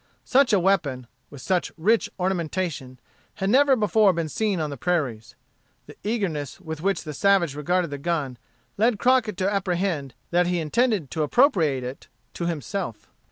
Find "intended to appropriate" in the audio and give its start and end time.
10.59-11.83